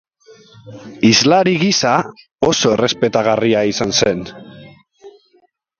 Hizlari 1.09 1.53
gisa, 1.65 1.93
oso 2.49 2.73
errespetagarria 2.79 3.65
izan 3.75 3.95
zen. 4.01 4.27